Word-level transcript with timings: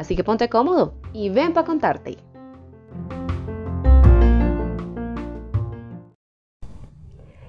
Así 0.00 0.16
que 0.16 0.24
ponte 0.24 0.48
cómodo 0.48 0.94
y 1.12 1.28
ven 1.28 1.52
para 1.52 1.66
contarte. 1.66 2.16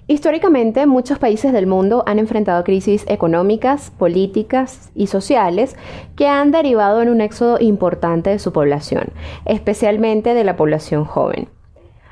Históricamente, 0.05 0.85
muchos 0.85 1.17
países 1.17 1.53
del 1.53 1.65
mundo 1.65 2.03
han 2.05 2.19
enfrentado 2.19 2.65
crisis 2.65 3.05
económicas, 3.07 3.91
políticas 3.91 4.91
y 4.93 5.07
sociales 5.07 5.77
que 6.17 6.27
han 6.27 6.51
derivado 6.51 7.01
en 7.01 7.07
un 7.07 7.21
éxodo 7.21 7.55
importante 7.61 8.31
de 8.31 8.39
su 8.39 8.51
población, 8.51 9.13
especialmente 9.45 10.33
de 10.33 10.43
la 10.43 10.57
población 10.57 11.05
joven. 11.05 11.47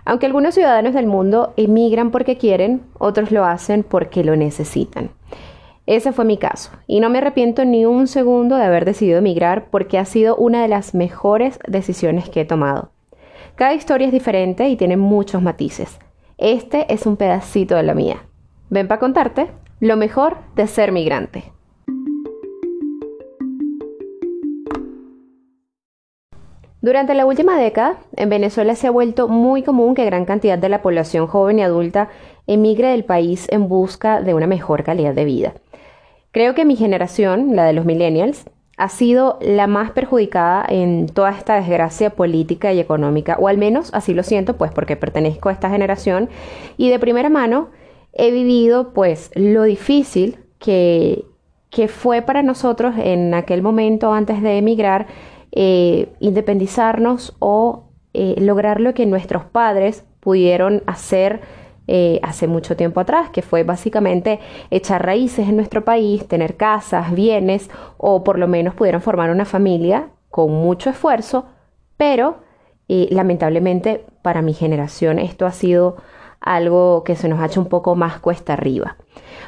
Aunque 0.05 0.26
algunos 0.26 0.55
ciudadanos 0.55 0.93
del 0.93 1.07
mundo 1.07 1.51
emigran 1.57 2.12
porque 2.12 2.37
quieren, 2.37 2.84
otros 2.98 3.31
lo 3.31 3.43
hacen 3.43 3.84
porque 3.84 4.23
lo 4.23 4.37
necesitan. 4.37 5.09
Ese 5.89 6.11
fue 6.11 6.23
mi 6.23 6.38
caso, 6.38 6.70
y 6.85 6.99
no 6.99 7.09
me 7.09 7.17
arrepiento 7.17 7.66
ni 7.66 7.84
un 7.84 8.05
segundo 8.05 8.57
de 8.57 8.63
haber 8.63 8.85
decidido 8.85 9.17
emigrar 9.17 9.71
porque 9.71 9.98
ha 9.98 10.05
sido 10.05 10.35
una 10.35 10.62
de 10.62 10.67
las 10.67 10.93
mejores 10.93 11.57
decisiones 11.67 12.29
que 12.29 12.41
he 12.41 12.45
tomado. 12.45 12.91
Cada 13.55 13.73
historia 13.73 14.05
es 14.05 14.13
diferente 14.13 14.70
y 14.70 14.75
tiene 14.75 14.98
muchos 14.98 15.41
matices. 15.41 15.98
Este 16.37 16.93
es 16.93 17.07
un 17.07 17.17
pedacito 17.17 17.76
de 17.76 17.82
la 17.82 17.95
mía. 17.95 18.17
Ven 18.70 18.87
para 18.87 18.99
contarte 18.99 19.48
lo 19.79 19.98
mejor 19.98 20.37
de 20.55 20.67
ser 20.67 20.91
migrante. 20.91 21.45
Durante 26.82 27.15
la 27.15 27.26
última 27.26 27.57
década, 27.57 27.98
en 28.15 28.29
Venezuela 28.29 28.76
se 28.76 28.85
ha 28.85 28.91
vuelto 28.91 29.27
muy 29.27 29.63
común 29.63 29.95
que 29.95 30.05
gran 30.05 30.26
cantidad 30.26 30.60
de 30.60 30.70
la 30.70 30.84
población 30.84 31.26
joven 31.26 31.57
y 31.57 31.63
adulta 31.63 32.10
emigre 32.45 32.90
del 32.90 33.05
país 33.05 33.48
en 33.49 33.67
busca 33.67 34.21
de 34.21 34.35
una 34.35 34.45
mejor 34.45 34.84
calidad 34.84 35.15
de 35.15 35.26
vida. 35.26 35.54
Creo 36.32 36.54
que 36.55 36.66
mi 36.66 36.76
generación, 36.76 37.55
la 37.55 37.66
de 37.66 37.74
los 37.74 37.85
millennials, 37.85 38.46
ha 38.77 38.88
sido 38.88 39.38
la 39.41 39.68
más 39.68 39.91
perjudicada 39.91 40.66
en 40.70 41.08
toda 41.08 41.32
esta 41.32 41.55
desgracia 41.55 42.12
política 42.12 42.72
y 42.72 42.80
económica, 42.80 43.35
o 43.40 43.48
al 43.49 43.58
menos 43.58 43.90
así 43.94 44.13
lo 44.13 44.24
siento, 44.24 44.55
pues 44.55 44.72
porque 44.72 44.96
pertenezco 44.96 45.50
a 45.50 45.52
esta 45.52 45.70
generación 45.70 46.30
y 46.77 46.90
de 46.90 46.98
primera 46.98 47.30
mano 47.30 47.70
he 48.13 48.32
vivido 48.32 48.94
pues 48.94 49.32
lo 49.35 49.63
difícil 49.63 50.38
que, 50.60 51.26
que 51.70 51.90
fue 51.90 52.22
para 52.22 52.41
nosotros 52.41 52.96
en 52.98 53.34
aquel 53.34 53.62
momento 53.62 54.13
antes 54.13 54.41
de 54.41 54.57
emigrar 54.57 55.07
eh, 55.52 56.10
independizarnos 56.20 57.35
o 57.40 57.90
eh, 58.13 58.35
lograr 58.38 58.80
lo 58.80 58.94
que 58.94 59.05
nuestros 59.05 59.46
padres 59.46 60.05
pudieron 60.20 60.84
hacer 60.85 61.41
eh, 61.91 62.20
hace 62.21 62.45
mucho 62.45 62.76
tiempo 62.76 62.99
atrás, 62.99 63.32
que 63.32 63.41
fue 63.41 63.63
básicamente 63.63 64.40
echar 64.69 65.03
raíces 65.03 65.50
en 65.50 65.56
nuestro 65.56 65.84
país, 65.84 66.28
tener 66.28 66.56
casas, 66.56 67.12
bienes 67.16 67.68
o 67.97 68.23
por 68.23 68.38
lo 68.38 68.47
menos 68.47 68.75
pudieron 68.75 69.01
formar 69.01 69.31
una 69.31 69.44
familia 69.44 70.09
con 70.29 70.51
mucho 70.51 70.91
esfuerzo, 70.91 71.47
pero 71.97 72.41
eh, 72.90 73.07
lamentablemente 73.09 74.06
para 74.22 74.44
mi 74.44 74.53
generación 74.53 75.17
esto 75.17 75.47
ha 75.47 75.51
sido 75.51 75.97
algo 76.41 77.03
que 77.03 77.16
se 77.16 77.28
nos 77.28 77.40
ha 77.40 77.47
hecho 77.47 77.59
un 77.59 77.69
poco 77.69 77.95
más 77.95 78.19
cuesta 78.19 78.53
arriba. 78.53 78.97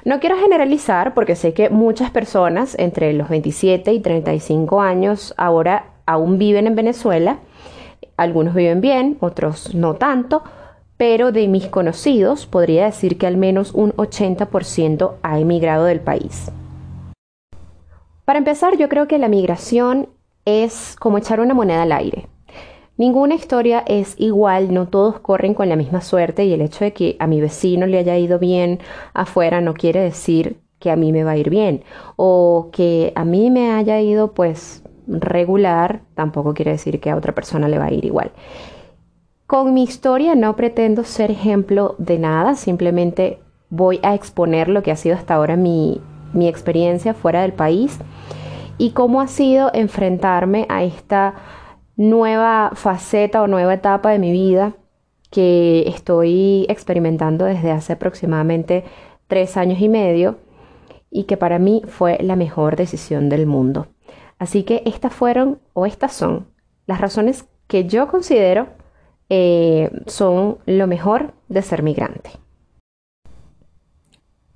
No 0.04 0.20
quiero 0.20 0.36
generalizar 0.36 1.14
porque 1.14 1.36
sé 1.36 1.54
que 1.54 1.70
muchas 1.70 2.10
personas 2.10 2.76
entre 2.80 3.14
los 3.14 3.30
27 3.30 3.94
y 3.94 4.00
35 4.00 4.82
años 4.82 5.36
ahora 5.38 5.92
aún 6.08 6.40
viven 6.40 6.66
en 6.66 6.76
Venezuela. 6.76 7.38
Algunos 8.18 8.56
viven 8.56 8.82
bien, 8.82 9.18
otros 9.20 9.76
no 9.76 9.94
tanto, 9.94 10.42
pero 11.02 11.32
de 11.32 11.48
mis 11.48 11.66
conocidos 11.66 12.46
podría 12.46 12.86
decir 12.86 13.18
que 13.18 13.26
al 13.26 13.36
menos 13.36 13.74
un 13.74 13.92
80% 13.94 15.14
ha 15.24 15.40
emigrado 15.40 15.86
del 15.86 16.00
país. 16.00 16.52
Para 18.24 18.38
empezar, 18.38 18.78
yo 18.78 18.88
creo 18.88 19.08
que 19.08 19.18
la 19.18 19.28
migración 19.28 20.10
es 20.46 20.96
como 21.00 21.18
echar 21.18 21.40
una 21.40 21.56
moneda 21.56 21.82
al 21.82 21.92
aire. 21.92 22.28
Ninguna 22.98 23.34
historia 23.34 23.84
es 23.88 24.14
igual, 24.20 24.76
no 24.76 24.90
todos 24.90 25.20
corren 25.22 25.56
con 25.56 25.70
la 25.70 25.76
misma 25.76 26.02
suerte 26.02 26.46
y 26.46 26.54
el 26.54 26.62
hecho 26.62 26.86
de 26.86 26.94
que 26.94 27.16
a 27.18 27.26
mi 27.26 27.42
vecino 27.42 27.88
le 27.88 27.98
haya 27.98 28.16
ido 28.20 28.38
bien 28.38 28.78
afuera 29.16 29.60
no 29.60 29.74
quiere 29.74 30.02
decir 30.02 30.58
que 30.78 30.92
a 30.92 30.96
mí 30.96 31.12
me 31.12 31.24
va 31.24 31.32
a 31.32 31.38
ir 31.38 31.50
bien 31.50 31.84
o 32.16 32.70
que 32.72 33.12
a 33.16 33.26
mí 33.26 33.50
me 33.50 33.72
haya 33.72 34.00
ido 34.02 34.34
pues 34.34 34.84
regular 35.08 36.02
tampoco 36.14 36.54
quiere 36.54 36.74
decir 36.74 37.00
que 37.00 37.10
a 37.10 37.16
otra 37.16 37.34
persona 37.34 37.68
le 37.68 37.80
va 37.80 37.86
a 37.86 37.92
ir 37.92 38.06
igual. 38.06 38.32
Con 39.52 39.74
mi 39.74 39.84
historia 39.84 40.34
no 40.34 40.56
pretendo 40.56 41.04
ser 41.04 41.30
ejemplo 41.30 41.96
de 41.98 42.18
nada, 42.18 42.56
simplemente 42.56 43.42
voy 43.70 44.00
a 44.02 44.16
exponer 44.16 44.70
lo 44.70 44.82
que 44.82 44.92
ha 44.92 44.96
sido 44.96 45.14
hasta 45.14 45.34
ahora 45.34 45.58
mi, 45.58 46.00
experiencia 46.40 47.14
fuera 47.14 47.42
del 47.42 47.52
país 47.52 48.00
y 48.78 48.92
cómo 48.92 49.20
ha 49.20 49.28
sido 49.28 49.70
enfrentarme 49.74 50.68
a 50.70 50.86
esta 50.86 51.34
nueva 51.98 52.72
faceta 52.76 53.42
o 53.42 53.48
nueva 53.48 53.74
etapa 53.74 54.12
de 54.12 54.20
mi 54.20 54.32
vida 54.32 54.78
que 55.32 55.84
estoy 55.86 56.66
experimentando 56.70 57.44
desde 57.44 57.72
hace 57.72 57.92
aproximadamente 57.92 58.86
tres 59.28 59.58
años 59.58 59.82
y 59.82 59.90
medio 59.90 60.38
y 61.10 61.26
que 61.26 61.36
para 61.36 61.60
mí 61.60 61.82
fue 61.90 62.20
la 62.22 62.38
mejor 62.38 62.78
decisión 62.78 63.28
del 63.28 63.48
mundo. 63.48 63.88
Así 64.40 64.64
que 64.64 64.82
estas 64.86 65.14
fueron 65.14 65.60
o 65.74 65.86
estas 65.86 66.14
son 66.14 66.48
las 66.86 67.02
razones 67.02 67.50
que 67.68 67.84
yo 67.84 68.08
considero 68.08 68.80
eh, 69.34 69.90
son 70.08 70.58
lo 70.66 70.88
mejor 70.88 71.32
de 71.48 71.62
ser 71.62 71.84
migrante. 71.84 72.32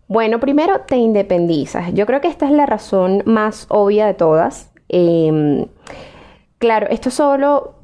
Bueno, 0.09 0.41
primero 0.41 0.81
te 0.81 0.97
independizas. 0.97 1.93
Yo 1.93 2.05
creo 2.05 2.19
que 2.19 2.27
esta 2.27 2.45
es 2.45 2.51
la 2.51 2.65
razón 2.65 3.23
más 3.25 3.67
obvia 3.69 4.05
de 4.05 4.15
todas. 4.15 4.73
Em, 4.89 5.67
claro, 6.57 6.87
esto 6.89 7.09
solo 7.09 7.75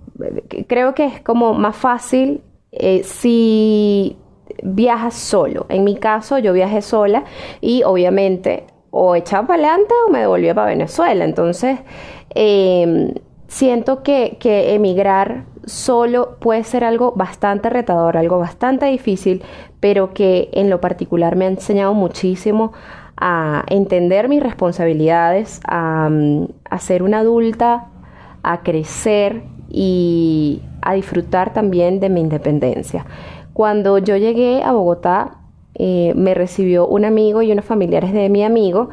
creo 0.67 0.93
que 0.93 1.05
es 1.05 1.21
como 1.21 1.53
más 1.53 1.77
fácil 1.77 2.41
eh, 2.73 3.03
si 3.05 4.17
viajas 4.61 5.15
solo. 5.15 5.67
En 5.69 5.85
mi 5.85 5.95
caso, 5.95 6.39
yo 6.39 6.51
viajé 6.51 6.81
sola 6.81 7.23
y 7.61 7.83
obviamente 7.83 8.65
o 8.89 9.15
echaba 9.15 9.47
para 9.47 9.63
adelante 9.63 9.93
o 10.05 10.11
me 10.11 10.19
devolvía 10.19 10.53
para 10.53 10.67
Venezuela. 10.67 11.23
Entonces, 11.23 11.79
em, 12.35 13.13
siento 13.51 14.01
que, 14.01 14.37
emigrar 14.73 15.43
solo 15.65 16.37
puede 16.39 16.63
ser 16.63 16.85
algo 16.85 17.11
bastante 17.17 17.69
retador, 17.69 18.15
algo 18.15 18.39
bastante 18.39 18.85
difícil, 18.85 19.43
pero 19.81 20.13
que 20.13 20.49
en 20.53 20.69
lo 20.69 20.79
particular 20.79 21.35
me 21.35 21.45
ha 21.45 21.49
enseñado 21.49 21.93
muchísimo 21.93 22.71
a 23.17 23.63
entender 23.67 24.29
mis 24.29 24.41
responsabilidades, 24.41 25.59
a, 25.67 26.09
mm, 26.09 26.47
ser 26.79 27.03
una 27.03 27.19
adulta, 27.19 27.89
a 28.41 28.61
crecer 28.61 29.43
y 29.69 30.61
a 30.81 30.93
disfrutar 30.93 31.53
también 31.53 31.99
de 31.99 32.09
mi 32.09 32.21
independencia. 32.21 33.05
Cuando 33.51 33.97
yo 33.97 34.15
llegué 34.15 34.63
a 34.63 34.71
Bogotá, 34.71 35.39
eh, 35.75 36.13
me 36.15 36.33
recibió 36.33 36.87
un 36.87 37.03
amigo 37.03 37.41
y 37.41 37.51
unos 37.51 37.65
familiares 37.65 38.13
de 38.13 38.29
mi 38.29 38.43
amigo, 38.45 38.89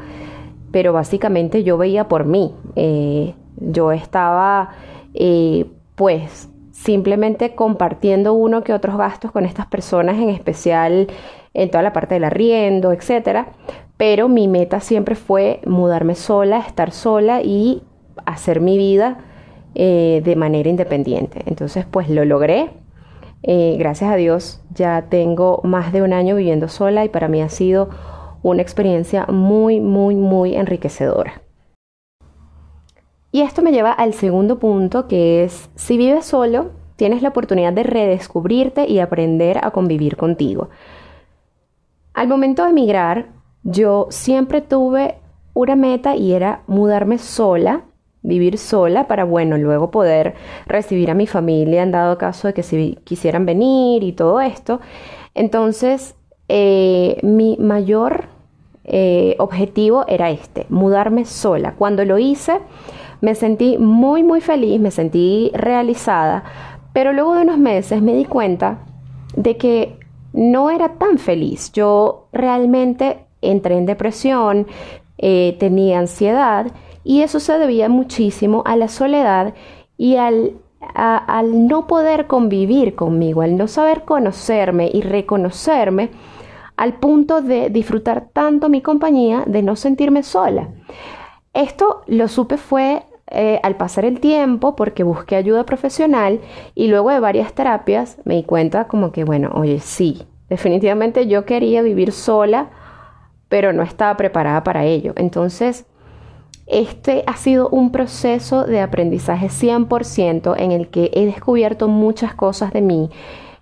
pero 0.71 0.91
básicamente 0.91 1.63
yo 1.63 1.77
veía 1.77 2.09
por 2.09 2.25
mí. 2.25 2.53
Eh, 2.75 3.33
yo 3.59 3.91
estaba, 3.91 4.71
eh, 5.13 5.65
pues, 5.95 6.49
simplemente 6.71 7.55
compartiendo 7.55 8.33
uno 8.33 8.63
que 8.63 8.73
otros 8.73 8.97
gastos 8.97 9.31
con 9.31 9.45
estas 9.45 9.65
personas, 9.67 10.17
en 10.17 10.29
especial 10.29 11.07
en 11.53 11.69
toda 11.69 11.83
la 11.83 11.93
parte 11.93 12.15
del 12.15 12.23
arriendo, 12.23 12.93
etcétera. 12.93 13.49
Pero 13.97 14.29
mi 14.29 14.47
meta 14.47 14.79
siempre 14.79 15.15
fue 15.15 15.59
mudarme 15.65 16.15
sola, 16.15 16.59
estar 16.59 16.91
sola 16.91 17.41
y 17.41 17.83
hacer 18.25 18.61
mi 18.61 18.77
vida 18.77 19.17
eh, 19.75 20.21
de 20.23 20.35
manera 20.35 20.69
independiente. 20.69 21.41
Entonces, 21.45 21.85
pues 21.89 22.09
lo 22.09 22.23
logré. 22.23 22.69
Eh, 23.43 23.75
gracias 23.79 24.11
a 24.11 24.15
Dios 24.15 24.61
ya 24.73 25.05
tengo 25.09 25.61
más 25.63 25.93
de 25.93 26.01
un 26.01 26.11
año 26.11 26.35
viviendo 26.35 26.67
sola 26.67 27.05
y 27.05 27.09
para 27.09 27.29
mí 27.29 27.41
ha 27.41 27.49
sido 27.49 27.89
una 28.41 28.61
experiencia 28.61 29.25
muy, 29.27 29.79
muy, 29.79 30.15
muy 30.15 30.55
enriquecedora. 30.55 31.41
Y 33.31 33.41
esto 33.41 33.61
me 33.61 33.71
lleva 33.71 33.91
al 33.91 34.13
segundo 34.13 34.59
punto, 34.59 35.07
que 35.07 35.43
es, 35.43 35.69
si 35.75 35.97
vives 35.97 36.25
solo, 36.25 36.71
tienes 36.95 37.21
la 37.21 37.29
oportunidad 37.29 37.73
de 37.73 37.83
redescubrirte 37.83 38.87
y 38.87 38.99
aprender 38.99 39.59
a 39.63 39.71
convivir 39.71 40.17
contigo. 40.17 40.69
Al 42.13 42.27
momento 42.27 42.63
de 42.63 42.71
emigrar, 42.71 43.27
yo 43.63 44.07
siempre 44.09 44.61
tuve 44.61 45.15
una 45.53 45.75
meta 45.75 46.15
y 46.15 46.33
era 46.33 46.63
mudarme 46.67 47.17
sola 47.17 47.83
vivir 48.21 48.57
sola 48.57 49.07
para, 49.07 49.23
bueno, 49.23 49.57
luego 49.57 49.91
poder 49.91 50.35
recibir 50.65 51.09
a 51.11 51.13
mi 51.13 51.27
familia 51.27 51.83
en 51.83 51.91
dado 51.91 52.17
caso 52.17 52.47
de 52.47 52.53
que 52.53 52.63
si 52.63 52.97
quisieran 53.03 53.45
venir 53.45 54.03
y 54.03 54.11
todo 54.11 54.41
esto. 54.41 54.79
Entonces, 55.35 56.15
eh, 56.47 57.19
mi 57.23 57.57
mayor 57.57 58.25
eh, 58.83 59.35
objetivo 59.39 60.05
era 60.07 60.29
este, 60.31 60.65
mudarme 60.69 61.25
sola. 61.25 61.75
Cuando 61.75 62.03
lo 62.05 62.17
hice, 62.17 62.59
me 63.21 63.35
sentí 63.35 63.77
muy, 63.77 64.23
muy 64.23 64.41
feliz, 64.41 64.79
me 64.79 64.91
sentí 64.91 65.51
realizada, 65.53 66.43
pero 66.93 67.13
luego 67.13 67.35
de 67.35 67.41
unos 67.41 67.57
meses 67.57 68.01
me 68.01 68.13
di 68.13 68.25
cuenta 68.25 68.79
de 69.35 69.57
que 69.57 69.99
no 70.33 70.69
era 70.69 70.93
tan 70.93 71.17
feliz. 71.17 71.71
Yo 71.71 72.27
realmente 72.31 73.25
entré 73.41 73.77
en 73.77 73.85
depresión, 73.85 74.67
eh, 75.17 75.55
tenía 75.59 75.99
ansiedad 75.99 76.67
y 77.03 77.21
eso 77.21 77.39
se 77.39 77.57
debía 77.57 77.89
muchísimo 77.89 78.63
a 78.65 78.75
la 78.75 78.87
soledad 78.87 79.53
y 79.97 80.15
al, 80.15 80.53
al 80.95 81.67
no 81.67 81.87
poder 81.87 82.27
convivir 82.27 82.95
conmigo, 82.95 83.41
al 83.41 83.57
no 83.57 83.67
saber 83.67 84.03
conocerme 84.03 84.89
y 84.93 85.01
reconocerme 85.01 86.11
al 86.77 86.93
punto 86.93 87.41
de 87.41 87.69
disfrutar 87.69 88.29
tanto 88.31 88.69
mi 88.69 88.81
compañía 88.81 89.43
de 89.45 89.61
no 89.61 89.75
sentirme 89.75 90.23
sola. 90.23 90.69
Esto 91.53 92.03
lo 92.07 92.29
supe 92.29 92.55
fue 92.55 93.03
eh, 93.31 93.59
al 93.61 93.75
pasar 93.75 94.05
el 94.05 94.19
tiempo 94.19 94.75
porque 94.75 95.03
busqué 95.03 95.35
ayuda 95.35 95.63
profesional 95.63 96.39
y 96.73 96.87
luego 96.87 97.11
de 97.11 97.19
varias 97.19 97.53
terapias 97.53 98.17
me 98.25 98.35
di 98.35 98.43
cuenta 98.43 98.87
como 98.87 99.11
que, 99.11 99.23
bueno, 99.23 99.51
oye, 99.53 99.79
sí, 99.79 100.23
definitivamente 100.49 101.27
yo 101.27 101.45
quería 101.45 101.81
vivir 101.81 102.11
sola, 102.11 102.69
pero 103.47 103.71
no 103.71 103.83
estaba 103.83 104.17
preparada 104.17 104.63
para 104.63 104.85
ello. 104.85 105.13
Entonces, 105.15 105.85
este 106.65 107.23
ha 107.27 107.35
sido 107.35 107.69
un 107.69 107.91
proceso 107.91 108.63
de 108.63 108.81
aprendizaje 108.81 109.47
100% 109.47 110.55
en 110.57 110.71
el 110.71 110.89
que 110.89 111.11
he 111.13 111.25
descubierto 111.25 111.87
muchas 111.87 112.33
cosas 112.33 112.73
de 112.73 112.81
mí. 112.81 113.09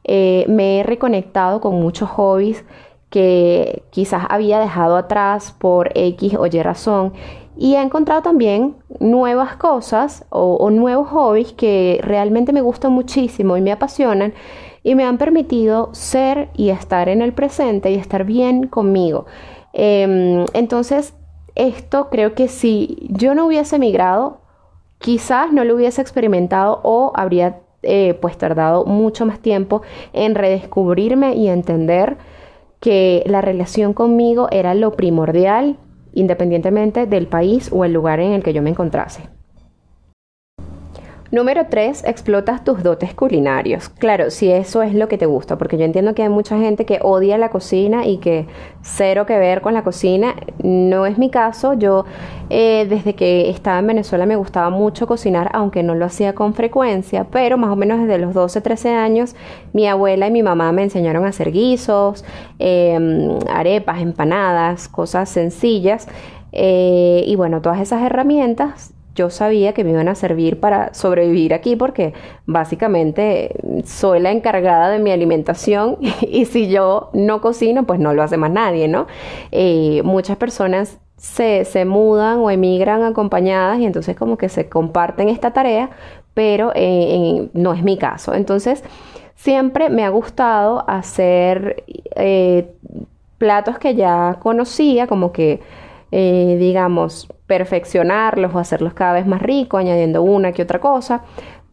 Eh, 0.03 0.45
me 0.47 0.79
he 0.79 0.83
reconectado 0.83 1.59
con 1.59 1.75
muchos 1.75 2.09
hobbies 2.09 2.63
que 3.09 3.83
quizás 3.89 4.25
había 4.30 4.59
dejado 4.59 4.98
atrás 4.98 5.56
por 5.57 5.92
X 5.95 6.36
o 6.38 6.45
Y 6.45 6.62
razón 6.62 7.13
y 7.57 7.75
he 7.75 7.81
encontrado 7.81 8.21
también 8.21 8.75
nuevas 9.00 9.56
cosas 9.56 10.25
o, 10.30 10.69
nuevos 10.69 11.09
hobbies 11.09 11.54
que 11.54 12.00
realmente 12.04 12.54
me 12.54 12.62
gustan 12.62 12.92
muchísimo 12.92 13.57
y 13.57 13.62
me 13.62 13.71
apasionan 13.71 14.33
y 14.83 14.94
me 14.95 15.04
han 15.04 15.18
permitido 15.18 15.89
ser 15.94 16.50
y 16.56 16.69
estar 16.69 17.09
en 17.09 17.21
el 17.21 17.33
presente 17.33 17.92
y 17.92 17.95
estar 17.95 18.25
bien 18.25 18.68
conmigo. 18.68 19.25
Em, 19.74 20.45
entonces, 20.54 21.13
esto 21.56 22.09
creo 22.09 22.36
que 22.36 22.48
si 22.48 23.07
yo 23.09 23.33
no 23.33 23.48
hubiese 23.48 23.80
migrado, 23.80 24.38
quizás 25.00 25.51
no 25.51 25.63
lo 25.63 25.75
hubiese 25.75 26.01
experimentado 26.01 26.80
o 26.83 27.12
habría 27.15 27.59
eh, 27.81 28.18
pues 28.21 28.38
tardado 28.38 28.86
mucho 28.86 29.25
más 29.25 29.39
tiempo 29.39 29.81
en 30.13 30.36
redescubrirme 30.36 31.36
y 31.36 31.48
entender 31.48 32.18
que 32.79 33.24
la 33.25 33.41
relación 33.41 33.94
conmigo 33.94 34.47
era 34.51 34.74
lo 34.74 34.91
primordial 34.91 35.77
independientemente 36.13 37.06
del 37.06 37.27
país 37.27 37.69
o 37.71 37.85
el 37.85 37.94
lugar 37.94 38.19
en 38.19 38.31
el 38.31 38.44
que 38.44 38.53
yo 38.53 38.62
me 38.62 38.71
encontrase. 38.71 39.36
Número 41.37 41.67
3, 41.69 42.03
explotas 42.05 42.63
tus 42.63 42.81
dotes 42.81 43.13
culinarios. 43.13 43.89
Claro, 43.89 44.31
si 44.31 44.51
eso 44.51 44.81
es 44.81 44.95
lo 44.95 45.07
que 45.07 45.19
te 45.19 45.27
gusta, 45.27 45.55
porque 45.55 45.77
yo 45.77 45.85
entiendo 45.85 46.15
que 46.15 46.23
hay 46.23 46.29
mucha 46.29 46.57
gente 46.57 46.83
que 46.83 46.97
odia 47.03 47.37
la 47.37 47.49
cocina 47.51 48.07
y 48.07 48.17
que 48.17 48.47
cero 48.81 49.27
que 49.27 49.37
ver 49.37 49.61
con 49.61 49.75
la 49.75 49.83
cocina. 49.83 50.33
No 50.63 51.05
es 51.05 51.19
mi 51.19 51.29
caso. 51.29 51.75
Yo 51.75 52.05
eh, 52.49 52.87
desde 52.89 53.13
que 53.13 53.51
estaba 53.51 53.77
en 53.77 53.85
Venezuela 53.85 54.25
me 54.25 54.35
gustaba 54.35 54.71
mucho 54.71 55.05
cocinar, 55.05 55.51
aunque 55.53 55.83
no 55.83 55.93
lo 55.93 56.05
hacía 56.05 56.33
con 56.33 56.55
frecuencia, 56.55 57.27
pero 57.29 57.55
más 57.55 57.69
o 57.69 57.75
menos 57.75 57.99
desde 57.99 58.17
los 58.17 58.33
12, 58.33 58.59
13 58.59 58.95
años 58.95 59.35
mi 59.73 59.87
abuela 59.87 60.25
y 60.25 60.31
mi 60.31 60.41
mamá 60.41 60.71
me 60.71 60.81
enseñaron 60.81 61.23
a 61.23 61.27
hacer 61.27 61.51
guisos, 61.51 62.25
em, 62.57 63.37
arepas, 63.47 64.01
empanadas, 64.01 64.87
cosas 64.87 65.29
sencillas. 65.29 66.07
Eh, 66.51 67.25
y 67.27 67.35
bueno, 67.35 67.61
todas 67.61 67.79
esas 67.79 68.01
herramientas 68.01 68.96
yo 69.17 69.31
sabía 69.31 69.73
que 69.73 69.83
me 69.83 69.91
iban 69.91 70.07
a 70.07 70.15
servir 70.15 70.59
para 70.59 70.93
sobrevivir 70.93 71.53
aquí 71.53 71.75
porque 71.75 72.13
básicamente 72.45 73.55
soy 73.83 74.19
la 74.19 74.31
encargada 74.31 74.89
de 74.89 74.99
mi 74.99 75.11
alimentación 75.11 75.97
y 76.21 76.45
si 76.45 76.69
yo 76.69 77.09
no 77.13 77.41
cocino, 77.41 77.85
pues 77.85 77.99
no 77.99 78.13
lo 78.13 78.21
hace 78.21 78.37
más 78.37 78.51
nadie, 78.51 78.87
¿no? 78.87 79.07
Eh, 79.51 80.01
muchas 80.05 80.37
personas 80.37 80.99
se, 81.17 81.65
mudan 81.85 82.37
o 82.39 82.51
emigran 82.51 83.01
acompañadas 83.03 83.79
y 83.79 83.85
entonces 83.85 84.15
como 84.15 84.37
que 84.37 84.49
se 84.49 84.69
comparten 84.69 85.29
esta 85.29 85.51
tarea, 85.51 85.89
pero 86.35 86.71
eh, 86.75 87.49
no 87.53 87.73
es 87.73 87.81
mi 87.81 87.97
caso. 87.97 88.35
Entonces, 88.35 88.83
siempre 89.33 89.89
me 89.89 90.05
ha 90.05 90.09
gustado 90.09 90.87
hacer 90.87 91.83
eh, 92.15 92.71
platos 93.39 93.79
que 93.79 93.95
ya 93.95 94.37
conocía, 94.43 95.07
como 95.07 95.31
que, 95.31 95.59
digamos, 96.11 97.27
perfeccionarlos 97.47 98.53
o 98.53 98.59
hacerlos 98.59 98.94
cada 98.94 99.13
vez 99.13 99.25
más 99.25 99.41
ricos, 99.41 99.79
añadiendo 99.79 100.21
una 100.21 100.51
que 100.51 100.61
otra 100.61 100.79
cosa, 100.79 101.23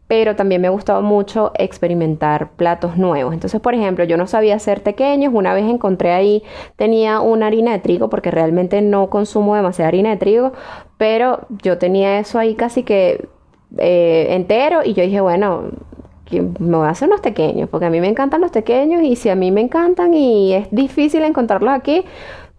pero 0.07 0.35
también 0.35 0.61
me 0.61 0.67
ha 0.67 0.71
gustado 0.71 1.01
mucho 1.01 1.51
experimentar 1.55 2.51
platos 2.51 2.97
nuevos. 2.97 3.33
Entonces, 3.33 3.59
por 3.59 3.73
ejemplo, 3.73 4.03
yo 4.03 4.17
no 4.17 4.27
sabía 4.27 4.55
hacer 4.55 4.83
pequeños, 4.83 5.33
una 5.33 5.53
vez 5.53 5.65
encontré 5.65 6.11
ahí, 6.11 6.43
tenía 6.75 7.19
una 7.21 7.47
harina 7.47 7.71
de 7.71 7.79
trigo, 7.79 8.09
porque 8.09 8.31
realmente 8.31 8.81
no 8.81 9.09
consumo 9.09 9.55
demasiada 9.55 9.87
harina 9.89 10.11
de 10.11 10.17
trigo, 10.17 10.53
pero 10.97 11.47
yo 11.63 11.77
tenía 11.77 12.19
eso 12.19 12.37
ahí 12.37 12.55
casi 12.55 12.83
que 12.83 13.27
eh, 13.77 14.27
entero 14.29 14.81
y 14.85 14.93
yo 14.93 15.03
dije, 15.03 15.21
bueno, 15.21 15.71
me 16.31 16.77
voy 16.77 16.87
a 16.87 16.91
hacer 16.91 17.07
unos 17.07 17.21
pequeños, 17.21 17.69
porque 17.69 17.85
a 17.87 17.89
mí 17.89 17.99
me 17.99 18.07
encantan 18.07 18.41
los 18.41 18.51
pequeños 18.51 19.03
y 19.03 19.15
si 19.15 19.29
a 19.29 19.35
mí 19.35 19.51
me 19.51 19.61
encantan 19.61 20.13
y 20.13 20.53
es 20.53 20.67
difícil 20.71 21.23
encontrarlos 21.23 21.73
aquí, 21.73 22.03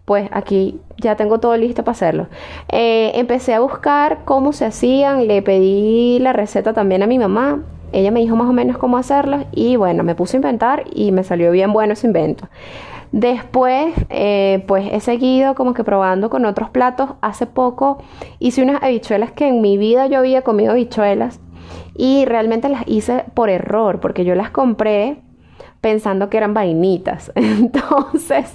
pues 0.07 0.29
aquí 0.31 0.79
ya 0.95 1.17
tengo 1.17 1.41
todo 1.41 1.57
listo 1.57 1.83
para 1.83 1.91
hacerlo. 1.91 2.27
Eh, 2.69 3.11
empecé 3.15 3.53
a 3.53 3.59
buscar 3.59 4.19
cómo 4.23 4.53
se 4.53 4.63
hacían, 4.63 5.27
le 5.27 5.41
pedí 5.41 6.17
la 6.19 6.31
receta 6.31 6.71
también 6.71 7.03
a 7.03 7.07
mi 7.07 7.19
mamá, 7.19 7.59
ella 7.91 8.09
me 8.09 8.21
dijo 8.21 8.37
más 8.37 8.49
o 8.49 8.53
menos 8.53 8.77
cómo 8.77 8.97
hacerlos 8.97 9.43
y 9.51 9.75
bueno, 9.75 10.05
me 10.05 10.15
puse 10.15 10.37
a 10.37 10.39
inventar 10.39 10.85
y 10.93 11.11
me 11.11 11.25
salió 11.25 11.51
bien 11.51 11.73
bueno 11.73 11.91
ese 11.91 12.07
invento. 12.07 12.47
Después, 13.11 13.95
eh, 14.09 14.63
pues 14.65 14.87
he 14.93 15.01
seguido 15.01 15.55
como 15.55 15.73
que 15.73 15.83
probando 15.83 16.29
con 16.29 16.45
otros 16.45 16.69
platos. 16.69 17.09
Hace 17.19 17.45
poco 17.45 17.97
hice 18.39 18.63
unas 18.63 18.81
habichuelas 18.81 19.33
que 19.33 19.49
en 19.49 19.59
mi 19.59 19.77
vida 19.77 20.07
yo 20.07 20.19
había 20.19 20.41
comido 20.41 20.71
habichuelas 20.71 21.41
y 21.97 22.23
realmente 22.23 22.69
las 22.69 22.87
hice 22.87 23.25
por 23.33 23.49
error 23.49 23.99
porque 23.99 24.23
yo 24.23 24.35
las 24.35 24.51
compré 24.51 25.17
pensando 25.87 26.29
que 26.29 26.35
eran 26.35 26.53
vainitas. 26.53 27.31
Entonces, 27.35 28.53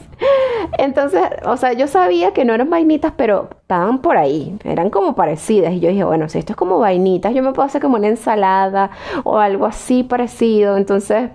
entonces, 0.79 1.23
o 1.47 1.57
sea, 1.57 1.73
yo 1.73 1.87
sabía 1.87 2.33
que 2.33 2.45
no 2.45 2.53
eran 2.53 2.69
vainitas, 2.69 3.15
pero 3.17 3.49
estaban 3.63 4.03
por 4.03 4.19
ahí, 4.19 4.59
eran 4.65 4.91
como 4.91 5.15
parecidas. 5.15 5.73
Y 5.73 5.81
yo 5.81 5.89
dije, 5.89 6.05
bueno, 6.05 6.29
si 6.29 6.39
esto 6.39 6.53
es 6.53 6.57
como 6.59 6.79
vainitas, 6.79 7.35
yo 7.35 7.43
me 7.43 7.53
puedo 7.53 7.67
hacer 7.67 7.81
como 7.81 7.97
una 7.97 8.09
ensalada 8.09 8.91
o 9.25 9.39
algo 9.39 9.65
así 9.65 10.03
parecido. 10.03 10.77
Entonces, 10.77 11.31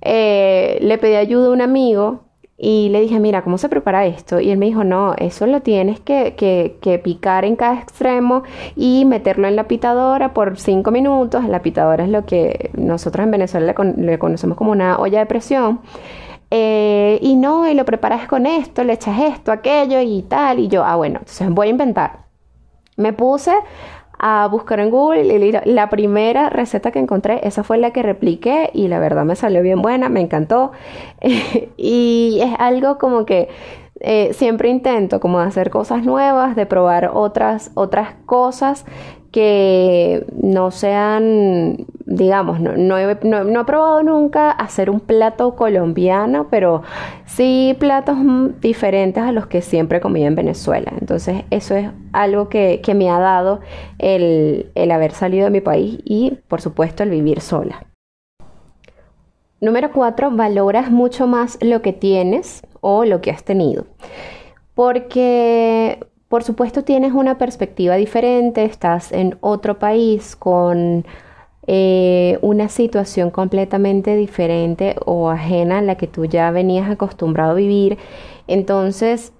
eh, 0.00 0.78
le 0.80 0.96
pedí 0.96 1.16
ayuda 1.16 1.48
a 1.48 1.50
un 1.50 1.60
amigo 1.60 2.20
y 2.58 2.88
le 2.88 3.02
dije, 3.02 3.20
mira, 3.20 3.42
¿cómo 3.42 3.58
se 3.58 3.68
prepara 3.68 4.06
esto? 4.06 4.40
Y 4.40 4.50
él 4.50 4.56
me 4.56 4.66
dijo, 4.66 4.82
no, 4.82 5.14
eso 5.18 5.46
lo 5.46 5.60
tienes 5.60 6.00
que, 6.00 6.34
que, 6.36 6.98
picar 6.98 7.44
en 7.44 7.54
cada 7.54 7.74
extremo 7.78 8.44
y 8.74 9.04
meterlo 9.04 9.46
en 9.46 9.56
la 9.56 9.68
pitadora 9.68 10.32
por 10.32 10.58
cinco 10.58 10.90
minutos. 10.90 11.44
La 11.44 11.60
pitadora 11.60 12.04
es 12.04 12.10
lo 12.10 12.24
que 12.24 12.70
nosotros 12.74 13.24
en 13.24 13.30
Venezuela 13.30 13.74
le, 13.96 14.18
conocemos 14.18 14.56
como 14.56 14.70
una 14.70 14.98
olla 14.98 15.18
de 15.18 15.26
presión. 15.26 15.80
Eh, 16.50 17.18
y 17.20 17.34
no, 17.34 17.68
y 17.68 17.74
lo 17.74 17.84
preparas 17.84 18.26
con 18.26 18.46
esto, 18.46 18.84
le 18.84 18.94
echas 18.94 19.20
esto, 19.20 19.52
aquello 19.52 20.00
y 20.00 20.22
tal. 20.22 20.58
Y 20.58 20.68
yo, 20.68 20.82
ah, 20.82 20.96
bueno, 20.96 21.18
entonces 21.18 21.50
voy 21.50 21.66
a 21.66 21.70
inventar. 21.70 22.20
Me 22.96 23.12
puse 23.12 23.52
a 24.18 24.46
buscar 24.48 24.80
en 24.80 24.90
Google 24.90 25.62
la 25.64 25.90
primera 25.90 26.50
receta 26.50 26.90
que 26.90 26.98
encontré, 26.98 27.40
esa 27.46 27.62
fue 27.62 27.78
la 27.78 27.90
que 27.90 28.02
repliqué 28.02 28.70
y 28.72 28.88
la 28.88 28.98
verdad 28.98 29.24
me 29.24 29.36
salió 29.36 29.62
bien 29.62 29.82
buena, 29.82 30.08
me 30.08 30.20
encantó. 30.20 30.72
y 31.76 32.38
es 32.42 32.54
algo 32.58 32.98
como 32.98 33.26
que 33.26 33.48
eh, 34.00 34.34
siempre 34.34 34.68
intento 34.68 35.20
como 35.20 35.38
hacer 35.38 35.70
cosas 35.70 36.04
nuevas, 36.04 36.54
de 36.54 36.66
probar 36.66 37.10
otras, 37.14 37.70
otras 37.74 38.14
cosas 38.26 38.84
que 39.36 40.24
no 40.42 40.70
sean, 40.70 41.84
digamos, 42.06 42.58
no, 42.58 42.96
he, 42.96 43.16
probado 43.16 44.02
nunca 44.02 44.50
hacer 44.50 44.88
un 44.88 44.98
plato 45.00 45.54
colombiano, 45.56 46.46
pero 46.50 46.82
sí 47.26 47.76
platos 47.78 48.16
diferentes 48.62 49.22
a 49.22 49.32
los 49.32 49.46
que 49.46 49.60
siempre 49.60 50.00
comí 50.00 50.24
en 50.24 50.36
Venezuela. 50.36 50.90
Entonces 50.98 51.44
eso 51.50 51.76
es 51.76 51.90
algo 52.14 52.48
que, 52.48 52.80
me 52.96 53.10
ha 53.10 53.18
dado 53.18 53.60
el, 53.98 54.70
el 54.74 54.90
haber 54.90 55.12
salido 55.12 55.44
de 55.44 55.50
mi 55.50 55.60
país 55.60 55.98
y 56.06 56.38
por 56.48 56.62
supuesto 56.62 57.02
el 57.02 57.10
vivir 57.10 57.42
sola. 57.42 57.84
Número 59.60 59.92
cuatro, 59.92 60.30
valoras 60.30 60.90
mucho 60.90 61.26
más 61.26 61.58
lo 61.60 61.82
que 61.82 61.92
tienes 61.92 62.62
o 62.80 63.04
lo 63.04 63.20
que 63.20 63.32
has 63.32 63.44
tenido. 63.44 63.84
Porque 64.74 66.00
por 66.28 66.42
supuesto 66.42 66.82
tienes 66.82 67.12
una 67.12 67.38
perspectiva 67.38 67.94
diferente, 67.96 68.64
estás 68.64 69.12
en 69.12 69.38
otro 69.40 69.78
país 69.78 70.34
con 70.34 71.04
eh, 71.68 72.38
una 72.42 72.68
situación 72.68 73.30
completamente 73.30 74.16
diferente 74.16 74.96
o 75.04 75.30
ajena 75.30 75.78
a 75.78 75.82
la 75.82 75.96
que 75.96 76.06
tú 76.06 76.24
ya 76.24 76.50
venías 76.50 76.90
acostumbrado 76.90 77.52
a 77.52 77.54
vivir. 77.54 77.98
Entonces, 78.48 79.32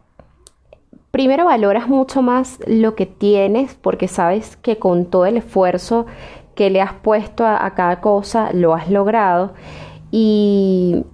primero 1.10 1.44
valoras 1.44 1.88
mucho 1.88 2.22
más 2.22 2.58
lo 2.66 2.94
que 2.94 3.06
tienes 3.06 3.74
porque 3.74 4.08
sabes 4.08 4.56
que 4.56 4.78
con 4.78 5.06
todo 5.06 5.26
el 5.26 5.36
esfuerzo 5.36 6.06
que 6.54 6.70
le 6.70 6.80
has 6.80 6.94
puesto 6.94 7.46
a, 7.46 7.70
cada 7.74 8.00
cosa 8.00 8.52
lo 8.52 8.74
has 8.74 8.90
logrado. 8.90 9.54
Y, 10.10 11.04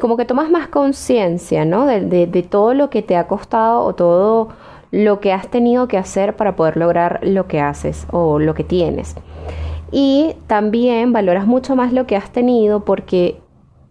como 0.00 0.16
que 0.16 0.24
tomas 0.24 0.50
más 0.50 0.68
conciencia, 0.68 1.64
¿no? 1.64 1.86
de, 1.86 2.46
todo 2.48 2.74
lo 2.74 2.90
que 2.90 3.02
te 3.02 3.16
ha 3.16 3.26
costado 3.26 3.84
o 3.84 3.94
todo 3.94 4.48
lo 4.90 5.20
que 5.20 5.32
has 5.32 5.48
tenido 5.48 5.88
que 5.88 5.98
hacer 5.98 6.36
para 6.36 6.56
poder 6.56 6.76
lograr 6.76 7.20
lo 7.22 7.46
que 7.46 7.60
haces 7.60 8.06
o 8.10 8.38
lo 8.38 8.54
que 8.54 8.64
tienes. 8.64 9.14
Y 9.92 10.34
también 10.46 11.12
valoras 11.12 11.46
mucho 11.46 11.76
más 11.76 11.92
lo 11.92 12.06
que 12.06 12.16
has 12.16 12.30
tenido 12.30 12.84
porque 12.84 13.40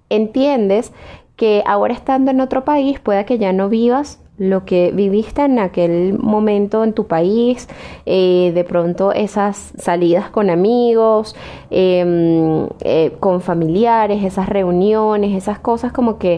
entiendes 0.10 0.92
que 1.36 1.64
ahora 1.66 1.94
estando 1.94 2.32
en 2.32 2.42
otro 2.42 2.66
país 2.66 3.00
pueda 3.00 3.26
que 3.26 3.38
ya 3.38 3.54
no 3.54 3.70
vivas 3.70 4.20
lo 4.40 4.64
que 4.64 4.92
viviste 4.92 5.44
en 5.44 5.60
aquel 5.60 6.18
momento 6.18 6.84
en 6.86 6.94
tu 6.94 7.08
país, 7.08 7.68
eh, 8.06 8.52
de 8.56 8.64
pronto 8.64 9.12
esas 9.12 9.74
salidas 9.78 10.30
con 10.30 10.50
amigos, 10.50 11.36
em, 11.70 12.68
eh, 12.80 13.18
con 13.20 13.42
familiares, 13.42 14.24
esas 14.24 14.48
reuniones, 14.48 15.36
esas 15.36 15.60
cosas 15.60 15.92
como 15.92 16.18
que 16.18 16.36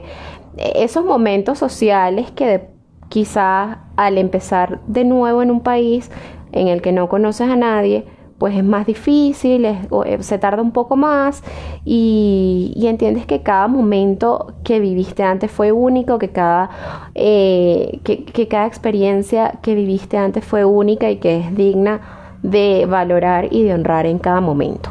eh, 0.57 0.73
esos 0.77 1.05
momentos 1.05 1.59
sociales 1.59 2.31
que 2.31 2.69
quizás 3.07 3.77
al 4.01 4.17
empezar 4.17 4.79
de 4.87 5.03
nuevo 5.03 5.43
en 5.43 5.51
un 5.51 5.61
país 5.61 6.09
en 6.51 6.67
el 6.67 6.81
que 6.81 6.91
no 6.91 7.07
conoces 7.07 7.47
a 7.49 7.55
nadie, 7.55 8.05
pues 8.39 8.55
es 8.55 8.63
más 8.63 8.87
difícil, 8.87 9.65
eh, 9.65 9.77
se 10.21 10.39
tarda 10.39 10.63
un 10.63 10.71
poco 10.71 10.95
más 10.95 11.43
y, 11.85 12.73
entiendes 12.83 13.27
que 13.27 13.43
cada 13.43 13.67
momento 13.67 14.55
que 14.63 14.79
viviste 14.79 15.21
antes 15.21 15.51
fue 15.51 15.71
único, 15.71 16.17
que 16.17 16.29
cada, 16.29 17.11
eh, 17.13 17.99
que 18.03 18.47
cada 18.47 18.65
experiencia 18.65 19.59
que 19.61 19.75
viviste 19.75 20.17
antes 20.17 20.43
fue 20.43 20.65
única 20.65 21.11
y 21.11 21.17
que 21.17 21.37
es 21.37 21.55
digna 21.55 22.01
de 22.41 22.87
valorar 22.89 23.53
y 23.53 23.61
de 23.63 23.75
honrar 23.75 24.07
en 24.07 24.17
cada 24.17 24.41
momento. 24.41 24.89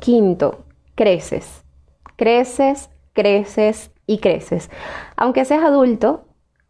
Quinto, 0.00 0.64
creces. 0.96 1.64
Creces, 2.16 2.90
creces 3.12 3.92
y 4.06 4.18
creces. 4.18 4.70
Aunque 5.16 5.44
seas 5.44 5.62
adulto, 5.62 6.25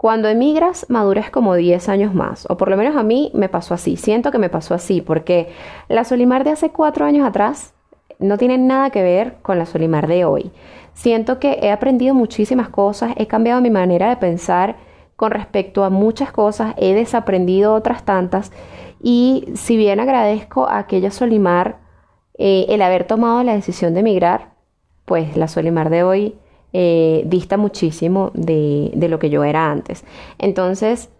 cuando 0.06 0.28
emigras, 0.28 0.86
maduras 0.88 1.30
como 1.30 1.56
10 1.56 1.88
años 1.88 2.14
más, 2.14 2.46
o 2.48 2.56
por 2.56 2.70
lo 2.70 2.76
menos 2.76 2.94
a 2.94 3.02
mí 3.02 3.32
me 3.34 3.48
pasó 3.48 3.74
así, 3.74 3.96
siento 3.96 4.30
que 4.30 4.38
me 4.38 4.48
pasó 4.48 4.72
así, 4.72 5.00
porque 5.00 5.48
la 5.88 6.04
Solimar 6.04 6.44
de 6.44 6.50
hace 6.50 6.70
4 6.70 7.04
años 7.04 7.26
atrás 7.26 7.74
no 8.20 8.38
tiene 8.38 8.56
nada 8.56 8.90
que 8.90 9.02
ver 9.02 9.38
con 9.42 9.58
la 9.58 9.66
Solimar 9.66 10.06
de 10.06 10.24
hoy. 10.24 10.52
Siento 10.94 11.40
que 11.40 11.58
he 11.60 11.72
aprendido 11.72 12.14
muchísimas 12.14 12.68
cosas, 12.68 13.14
he 13.16 13.26
cambiado 13.26 13.60
mi 13.60 13.70
manera 13.70 14.08
de 14.08 14.16
pensar 14.16 14.76
con 15.16 15.32
respecto 15.32 15.82
a 15.82 15.90
muchas 15.90 16.30
cosas, 16.30 16.74
he 16.76 16.94
desaprendido 16.94 17.74
otras 17.74 18.04
tantas, 18.04 18.52
y 19.02 19.48
si 19.56 19.76
bien 19.76 19.98
agradezco 19.98 20.68
a 20.68 20.78
aquella 20.78 21.10
Solimar 21.10 21.78
eh, 22.38 22.66
el 22.68 22.80
haber 22.80 23.08
tomado 23.08 23.42
la 23.42 23.54
decisión 23.54 23.92
de 23.92 24.00
emigrar, 24.00 24.52
pues 25.04 25.36
la 25.36 25.48
Solimar 25.48 25.90
de 25.90 26.04
hoy 26.04 26.36
eh, 26.72 27.24
dista 27.26 27.56
muchísimo 27.56 28.30
de, 28.34 28.92
lo 29.08 29.18
que 29.18 29.30
yo 29.30 29.44
era 29.44 29.70
antes. 29.70 30.04
Entonces, 30.38 31.10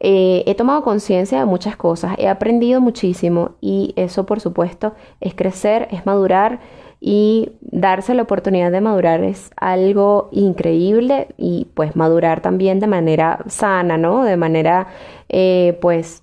eh, 0.00 0.42
he 0.46 0.54
tomado 0.54 0.82
conciencia 0.82 1.38
de 1.38 1.46
muchas 1.46 1.76
cosas, 1.76 2.14
he 2.18 2.28
aprendido 2.28 2.80
muchísimo 2.80 3.52
y 3.60 3.92
eso 3.96 4.26
por 4.26 4.40
supuesto 4.40 4.94
es 5.20 5.34
crecer, 5.34 5.88
es 5.92 6.06
madurar 6.06 6.60
y 7.04 7.50
darse 7.60 8.14
la 8.14 8.22
oportunidad 8.22 8.70
de 8.70 8.80
madurar 8.80 9.24
es 9.24 9.50
algo 9.56 10.28
increíble 10.30 11.28
y 11.36 11.66
pues 11.74 11.96
madurar 11.96 12.40
también 12.40 12.78
de 12.78 12.86
manera 12.86 13.40
sana, 13.48 13.98
¿no? 13.98 14.22
De 14.22 14.36
manera 14.36 14.86
eh, 15.28 15.76
pues 15.80 16.22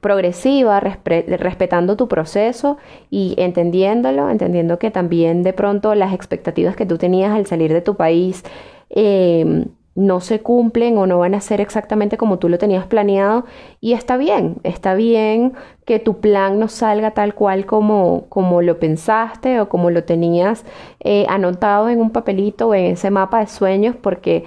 progresiva, 0.00 0.80
respetando 0.80 1.96
tu 1.96 2.08
proceso 2.08 2.78
y 3.10 3.34
entendiéndolo, 3.38 4.30
entendiendo 4.30 4.78
que 4.78 4.90
también 4.90 5.42
de 5.42 5.52
pronto 5.52 5.94
las 5.94 6.12
expectativas 6.12 6.76
que 6.76 6.86
tú 6.86 6.98
tenías 6.98 7.32
al 7.32 7.46
salir 7.46 7.72
de 7.72 7.80
tu 7.80 7.96
país 7.96 8.44
em, 8.90 9.66
no 9.94 10.20
se 10.20 10.40
cumplen 10.40 10.96
o 10.96 11.06
no 11.06 11.18
van 11.18 11.34
a 11.34 11.40
ser 11.40 11.60
exactamente 11.60 12.16
como 12.16 12.38
tú 12.38 12.48
lo 12.48 12.58
tenías 12.58 12.86
planeado. 12.86 13.46
Y 13.80 13.94
está 13.94 14.16
bien, 14.16 14.58
está 14.62 14.94
bien 14.94 15.54
que 15.84 15.98
tu 15.98 16.20
plan 16.20 16.60
no 16.60 16.68
salga 16.68 17.10
tal 17.12 17.34
cual 17.34 17.66
como, 17.66 18.26
como 18.28 18.62
lo 18.62 18.78
pensaste 18.78 19.60
o 19.60 19.68
como 19.68 19.90
lo 19.90 20.04
tenías 20.04 20.64
eh, 21.00 21.26
anotado 21.28 21.88
en 21.88 22.00
un 22.00 22.10
papelito 22.10 22.68
o 22.68 22.74
en 22.74 22.92
ese 22.92 23.10
mapa 23.10 23.40
de 23.40 23.48
sueños 23.48 23.96
porque 24.00 24.44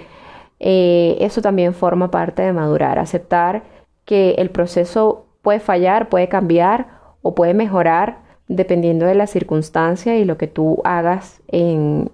eh, 0.58 1.18
eso 1.20 1.42
también 1.42 1.74
forma 1.74 2.10
parte 2.10 2.42
de 2.42 2.52
madurar, 2.52 2.98
aceptar 2.98 3.62
que 4.04 4.32
el 4.38 4.50
proceso 4.50 5.26
puede 5.42 5.60
fallar, 5.60 6.08
puede 6.08 6.28
cambiar 6.28 6.86
o 7.22 7.34
puede 7.34 7.54
mejorar 7.54 8.22
dependiendo 8.48 9.06
de 9.06 9.14
la 9.14 9.26
circunstancia 9.26 10.16
y 10.16 10.24
lo 10.24 10.36
que 10.36 10.46
tú 10.46 10.80
hagas 10.84 11.40
en, 11.48 12.10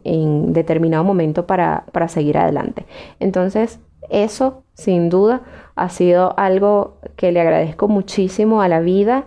determinado 0.52 1.04
momento 1.04 1.46
para, 1.46 1.84
seguir 2.08 2.38
adelante. 2.38 2.86
Entonces, 3.20 3.80
eso 4.08 4.62
sin 4.74 5.10
duda 5.10 5.42
ha 5.74 5.88
sido 5.88 6.38
algo 6.38 6.98
que 7.16 7.32
le 7.32 7.40
agradezco 7.40 7.88
muchísimo 7.88 8.62
a 8.62 8.68
la 8.68 8.80
vida 8.80 9.24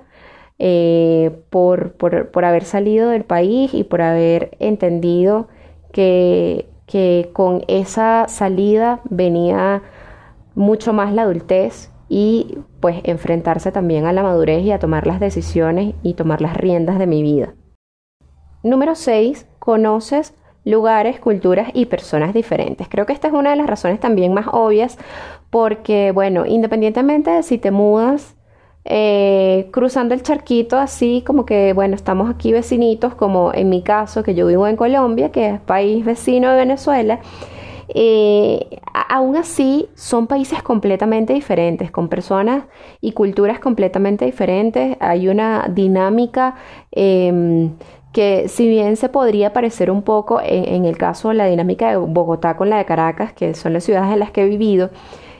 eh, 0.58 1.32
por, 1.50 1.94
por, 1.94 2.46
haber 2.46 2.64
salido 2.64 3.10
del 3.10 3.24
país 3.24 3.74
y 3.74 3.84
por 3.84 4.02
haber 4.02 4.56
entendido 4.60 5.48
que, 5.92 6.70
que 6.86 7.30
con 7.34 7.64
esa 7.68 8.28
salida 8.28 9.02
venía 9.10 9.82
mucho 10.56 10.94
más 10.94 11.14
la 11.14 11.24
adultez 11.24 11.92
y 12.14 12.58
pues 12.82 12.98
enfrentarse 13.06 13.72
también 13.72 14.06
a 14.06 14.12
la 14.12 14.22
madurez 14.22 14.66
y 14.66 14.74
a 14.74 14.80
tomar 14.80 15.08
las 15.08 15.22
decisiones 15.22 15.96
y 16.04 16.16
tomar 16.16 16.42
las 16.42 16.58
riendas 16.58 17.00
de 17.00 17.08
mi 17.08 17.24
vida. 17.24 17.54
Número 18.64 18.96
6. 18.96 19.48
Conoces 19.60 20.34
lugares, 20.66 21.22
culturas 21.22 21.70
y 21.74 21.86
personas 21.86 22.34
diferentes. 22.34 22.90
Creo 22.90 23.06
que 23.06 23.14
esta 23.14 23.30
es 23.30 23.34
una 23.34 23.52
de 23.52 23.56
las 23.56 23.66
razones 23.66 24.02
también 24.02 24.34
más 24.34 24.48
obvias 24.52 24.98
porque, 25.50 26.12
bueno, 26.12 26.46
independientemente 26.46 27.32
de 27.32 27.44
si 27.44 27.58
te 27.58 27.72
mudas 27.72 28.36
eh, 28.84 29.70
cruzando 29.72 30.14
el 30.14 30.22
charquito 30.22 30.78
así 30.78 31.24
como 31.26 31.46
que, 31.46 31.72
bueno, 31.72 31.96
estamos 31.96 32.30
aquí 32.30 32.52
vecinitos, 32.52 33.16
como 33.16 33.54
en 33.54 33.70
mi 33.70 33.84
caso, 33.84 34.22
que 34.22 34.36
yo 34.36 34.48
vivo 34.48 34.68
en 34.68 34.76
Colombia, 34.76 35.32
que 35.32 35.52
es 35.52 35.62
país 35.62 36.04
vecino 36.04 36.52
de 36.52 36.58
Venezuela, 36.58 37.22
eh, 37.94 38.80
aún 39.10 39.36
así 39.36 39.90
son 39.96 40.28
países 40.28 40.64
completamente 40.64 41.34
diferentes, 41.34 41.92
con 41.92 42.08
personas 42.08 42.64
y 43.02 43.12
culturas 43.12 43.60
completamente 43.60 44.26
diferentes. 44.26 44.96
Hay 45.00 45.28
una 45.28 45.68
dinámica 45.70 46.56
em, 46.92 47.72
que 48.14 48.48
si 48.48 48.68
bien 48.70 48.96
se 48.96 49.10
podría 49.10 49.54
parecer 49.54 49.92
un 49.92 50.04
poco 50.04 50.40
en, 50.44 50.86
el 50.86 50.98
caso 50.98 51.30
de 51.30 51.36
la 51.36 51.46
dinámica 51.48 51.90
de 51.90 51.98
Bogotá 51.98 52.56
con 52.58 52.70
la 52.70 52.78
de 52.78 52.86
Caracas, 52.86 53.34
que 53.34 53.54
son 53.54 53.74
las 53.74 53.84
ciudades 53.84 54.14
en 54.14 54.20
las 54.20 54.32
que 54.32 54.44
he 54.44 54.48
vivido, 54.48 54.90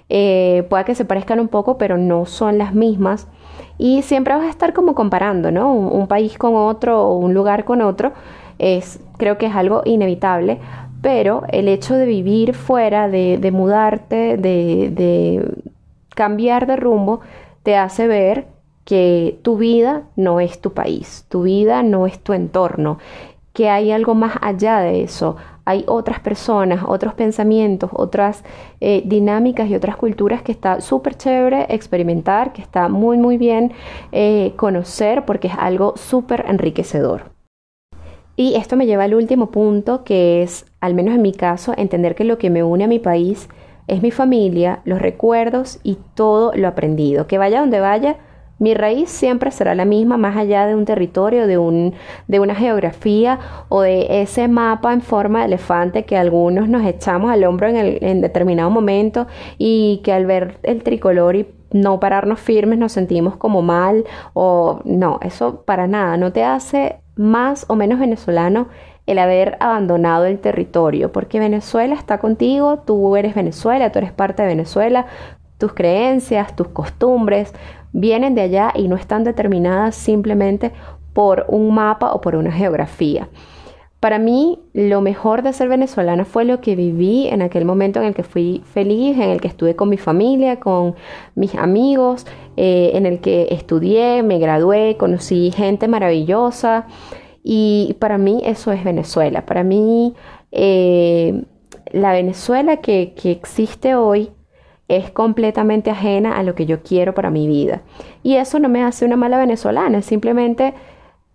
eh, 0.10 0.66
pueda 0.70 0.84
que 0.84 0.96
se 0.96 1.06
parezcan 1.06 1.40
un 1.40 1.48
poco, 1.48 1.78
pero 1.78 1.98
no 1.98 2.26
son 2.26 2.58
las 2.58 2.74
mismas. 2.74 3.28
Y 3.78 4.02
siempre 4.04 4.36
vas 4.36 4.44
a 4.44 4.50
estar 4.50 4.74
como 4.74 4.94
comparando, 4.94 5.52
¿no? 5.52 5.74
Un, 5.74 6.08
país 6.08 6.38
con 6.38 6.56
otro 6.56 7.02
o 7.02 7.18
un 7.18 7.34
lugar 7.34 7.66
con 7.66 7.82
otro. 7.82 8.12
Es, 8.60 9.00
creo 9.18 9.38
que 9.38 9.48
es 9.48 9.56
algo 9.56 9.82
inevitable, 9.86 10.60
pero 11.02 11.44
el 11.50 11.68
hecho 11.68 11.96
de 11.96 12.06
vivir 12.06 12.54
fuera, 12.54 13.10
de, 13.10 13.52
mudarte, 13.52 14.38
de, 14.38 15.66
cambiar 16.16 16.68
de 16.68 16.76
rumbo, 16.76 17.22
te 17.64 17.76
hace 17.76 18.08
ver 18.08 18.48
que 18.86 19.40
tu 19.42 19.58
vida 19.58 20.04
no 20.16 20.40
es 20.40 20.62
tu 20.62 20.74
país, 20.74 21.26
tu 21.30 21.44
vida 21.44 21.84
no 21.84 22.06
es 22.08 22.20
tu 22.20 22.34
entorno, 22.34 23.00
que 23.54 23.70
hay 23.70 23.92
algo 23.92 24.16
más 24.16 24.38
allá 24.42 24.80
de 24.80 25.04
eso, 25.04 25.38
hay 25.66 25.84
otras 25.88 26.20
personas, 26.20 26.84
otros 26.88 27.14
pensamientos, 27.14 27.90
otras 27.94 28.44
eh, 28.80 29.04
dinámicas 29.06 29.70
y 29.70 29.76
otras 29.76 29.96
culturas 29.96 30.42
que 30.42 30.52
está 30.52 30.82
súper 30.82 31.16
chévere 31.16 31.68
experimentar, 31.70 32.54
que 32.54 32.62
está 32.62 32.90
muy 32.90 33.18
muy 33.18 33.38
bien 33.38 33.72
eh, 34.12 34.54
conocer 34.56 35.26
porque 35.26 35.48
es 35.48 35.56
algo 35.58 35.94
súper 35.98 36.46
enriquecedor. 36.48 37.32
Y 38.36 38.56
esto 38.56 38.76
me 38.76 38.86
lleva 38.86 39.04
al 39.04 39.14
último 39.14 39.52
punto, 39.52 40.04
que 40.04 40.42
es, 40.42 40.66
al 40.80 40.94
menos 40.94 41.16
en 41.16 41.22
mi 41.22 41.34
caso, 41.34 41.74
entender 41.78 42.16
que 42.16 42.24
lo 42.24 42.38
que 42.38 42.50
me 42.50 42.64
une 42.64 42.86
a 42.86 42.88
mi 42.88 43.00
país 43.00 43.50
es 43.88 44.02
mi 44.02 44.12
familia, 44.12 44.80
los 44.86 45.02
recuerdos 45.02 45.80
y 45.84 45.98
todo 46.16 46.54
lo 46.56 46.68
aprendido. 46.68 47.28
Que 47.28 47.38
vaya 47.38 47.60
donde 47.60 47.80
vaya, 47.80 48.18
mi 48.62 48.76
raíz 48.76 49.10
siempre 49.10 49.50
será 49.50 49.74
la 49.74 49.86
misma, 49.86 50.18
más 50.18 50.38
allá 50.38 50.68
de 50.68 50.76
un 50.76 50.86
territorio, 50.86 51.48
de, 51.48 51.58
un, 51.58 51.96
de 52.28 52.40
una 52.40 52.54
geografía 52.54 53.40
o 53.70 53.82
de 53.82 54.22
ese 54.22 54.48
mapa 54.48 54.94
en 54.94 55.02
forma 55.02 55.40
de 55.40 55.46
elefante 55.46 56.06
que 56.06 56.16
algunos 56.16 56.70
nos 56.70 56.86
echamos 56.86 57.32
al 57.32 57.44
hombro 57.44 57.68
en, 57.68 57.76
en 57.76 58.22
determinado 58.22 58.70
momento 58.70 59.26
y 59.58 60.02
que 60.04 60.14
al 60.14 60.28
ver 60.28 60.60
el 60.62 60.84
tricolor 60.84 61.36
y 61.36 61.48
no 61.72 62.00
pararnos 62.00 62.40
firmes 62.40 62.78
nos 62.78 62.92
sentimos 62.92 63.36
como 63.36 63.64
mal 63.64 64.04
o 64.34 64.82
no, 64.86 65.20
eso 65.24 65.64
para 65.66 65.88
nada, 65.88 66.18
no 66.18 66.32
te 66.32 66.44
hace 66.44 66.98
más 67.22 67.66
o 67.70 67.76
menos 67.76 68.00
venezolano 68.00 68.68
el 69.06 69.20
haber 69.20 69.58
abandonado 69.60 70.26
el 70.26 70.40
territorio, 70.40 71.12
porque 71.12 71.40
Venezuela 71.40 71.96
está 71.96 72.18
contigo, 72.18 72.80
tú 72.80 73.16
eres 73.16 73.36
Venezuela, 73.36 73.92
tú 73.92 74.00
eres 74.00 74.12
parte 74.12 74.42
de 74.42 74.50
Venezuela, 74.50 75.06
tus 75.58 75.74
creencias, 75.74 76.56
tus 76.56 76.70
costumbres 76.70 77.54
vienen 77.94 78.34
de 78.34 78.42
allá 78.42 78.72
y 78.74 78.88
no 78.88 78.96
están 78.96 79.24
determinadas 79.24 79.96
simplemente 79.96 80.72
por 81.14 81.46
un 81.48 81.74
mapa 81.74 82.14
o 82.14 82.22
por 82.22 82.36
una 82.36 82.52
geografía. 82.52 83.28
Para 84.02 84.18
mí, 84.18 84.58
lo 84.74 85.00
mejor 85.02 85.44
de 85.44 85.54
ser 85.54 85.70
venezolana 85.70 86.26
fue 86.26 86.44
lo 86.44 86.60
que 86.60 86.76
viví 86.76 87.28
en 87.28 87.44
aquel 87.44 87.66
momento 87.66 88.00
en 88.00 88.08
el 88.08 88.16
que 88.16 88.24
fui 88.24 88.64
feliz, 88.66 89.16
en 89.16 89.30
el 89.30 89.40
que 89.40 89.48
estuve 89.48 89.76
con 89.76 89.90
mi 89.90 89.98
familia, 89.98 90.60
con 90.60 90.96
mis 91.36 91.54
amigos, 91.54 92.26
eh, 92.58 92.90
en 92.96 93.06
el 93.06 93.20
que 93.20 93.50
estudié, 93.52 94.24
me 94.24 94.40
gradué, 94.40 94.98
conocí 94.98 95.52
gente 95.52 95.88
maravillosa. 95.88 96.88
Y 97.44 97.96
para 98.00 98.18
mí 98.18 98.42
eso 98.44 98.72
es 98.72 98.84
Venezuela. 98.84 99.46
Para 99.46 99.64
mí, 99.64 100.16
eh, 100.52 101.44
la 101.92 102.12
Venezuela 102.12 102.78
que, 102.78 103.14
que 103.14 103.30
existe 103.30 103.94
hoy 103.94 104.32
es 104.88 105.12
completamente 105.12 105.92
ajena 105.92 106.40
a 106.40 106.44
lo 106.44 106.56
que 106.56 106.66
yo 106.66 106.82
quiero 106.82 107.14
para 107.14 107.30
mi 107.30 107.46
vida. 107.46 107.84
Y 108.24 108.38
eso 108.38 108.58
no 108.58 108.68
me 108.68 108.84
hace 108.84 109.06
una 109.06 109.16
mala 109.16 109.38
venezolana, 109.38 110.02
simplemente 110.02 110.74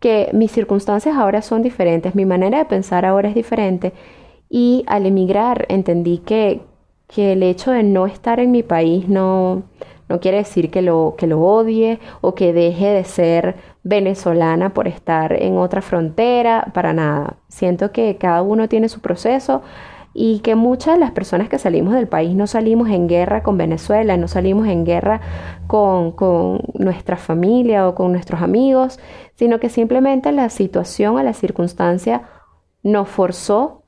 que 0.01 0.31
mis 0.33 0.53
circunstancias 0.53 1.17
ahora 1.17 1.43
son 1.43 1.63
diferentes, 1.63 2.15
mi 2.15 2.27
manera 2.27 2.59
de 2.59 2.65
pensar 2.65 3.05
ahora 3.05 3.29
es 3.29 3.35
diferente 3.35 3.93
y 4.49 4.85
al 4.87 5.07
emigrar 5.07 5.67
entendí 5.69 6.19
que, 6.19 6.61
que 7.09 7.33
el 7.33 7.43
hecho 7.43 7.73
de 7.73 7.83
no 7.83 8.07
estar 8.07 8.41
en 8.41 8.51
mi 8.51 8.63
país 8.63 9.09
no, 9.09 9.65
no 10.09 10.21
quiere 10.21 10.39
decir 10.39 10.71
que 10.71 10.83
lo, 10.83 11.15
que 11.19 11.27
lo 11.27 11.41
odie 11.43 11.99
o 12.21 12.35
que 12.35 12.53
deje 12.53 12.87
de 12.87 13.05
ser 13.05 13.57
venezolana 13.83 14.73
por 14.75 14.89
estar 14.89 15.33
en 15.43 15.57
otra 15.59 15.83
frontera, 15.83 16.71
para 16.75 16.93
nada. 16.93 17.37
Siento 17.49 17.93
que 17.93 18.17
cada 18.17 18.43
uno 18.43 18.69
tiene 18.69 18.89
su 18.89 19.01
proceso 19.01 19.63
y 20.19 20.39
que 20.39 20.55
muchas 20.55 20.95
de 20.95 21.01
las 21.01 21.11
personas 21.11 21.51
que 21.51 21.59
salimos 21.59 21.93
del 21.93 22.09
país 22.09 22.35
no 22.35 22.47
salimos 22.47 22.89
en 22.89 23.07
guerra 23.07 23.43
con 23.43 23.59
Venezuela, 23.59 24.17
no 24.17 24.29
salimos 24.29 24.67
en 24.67 24.87
guerra 24.87 25.21
con, 25.67 26.13
con 26.13 26.63
nuestra 26.73 27.19
familia 27.19 27.87
o 27.87 27.95
con 27.95 28.13
nuestros 28.13 28.41
amigos, 28.41 28.99
sino 29.35 29.61
que 29.61 29.69
simplemente 29.69 30.33
la 30.33 30.49
situación 30.49 31.17
o 31.17 31.23
la 31.23 31.35
circunstancia 31.35 32.23
nos 32.83 33.11
forzó 33.11 33.83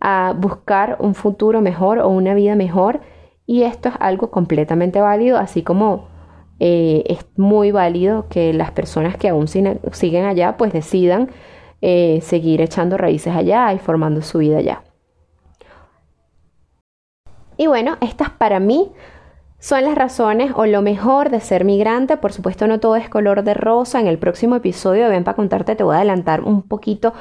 a 0.00 0.32
buscar 0.38 0.96
un 1.00 1.16
futuro 1.16 1.60
mejor 1.60 1.98
o 1.98 2.08
una 2.08 2.34
vida 2.34 2.54
mejor 2.54 3.00
y 3.44 3.64
esto 3.64 3.88
es 3.88 3.96
algo 3.98 4.30
completamente 4.30 5.00
válido, 5.00 5.38
así 5.38 5.64
como 5.64 6.06
eh, 6.60 7.02
es 7.08 7.26
muy 7.36 7.72
válido 7.72 8.28
que 8.28 8.52
las 8.52 8.70
personas 8.70 9.16
que 9.16 9.28
aún 9.28 9.48
siguen 9.48 10.24
allá 10.24 10.56
pues 10.56 10.72
decidan 10.72 11.30
eh, 11.82 12.20
seguir 12.22 12.60
echando 12.60 12.96
raíces 12.96 13.34
allá 13.34 13.72
y 13.72 13.80
formando 13.80 14.22
su 14.22 14.38
vida 14.38 14.58
allá. 14.58 14.84
Y 17.56 17.66
bueno, 17.66 17.96
estas 18.00 18.30
para 18.30 18.60
mí 18.60 18.90
son 19.58 19.84
las 19.84 19.94
razones 19.94 20.52
o 20.54 20.66
lo 20.66 20.82
mejor 20.82 21.30
de 21.30 21.40
ser 21.40 21.64
migrante. 21.64 22.16
Por 22.16 22.32
supuesto, 22.32 22.66
no 22.66 22.80
todo 22.80 22.96
es 22.96 23.08
color 23.08 23.44
de 23.44 23.54
rosa. 23.54 24.00
En 24.00 24.06
el 24.06 24.18
próximo 24.18 24.56
episodio 24.56 25.04
de 25.04 25.10
Ven 25.10 25.24
para 25.24 25.36
contarte, 25.36 25.74
te 25.76 25.84
voy 25.84 25.94
a 25.94 25.98
adelantar 25.98 26.42
un 26.42 26.62
poquito. 26.62 27.14